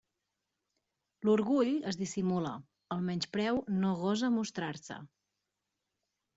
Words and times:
L'orgull 1.29 1.69
es 1.91 1.99
dissimula; 1.99 2.55
el 2.97 3.05
menyspreu 3.11 3.63
no 3.85 3.95
gosa 4.03 4.33
mostrar-se. 4.41 5.01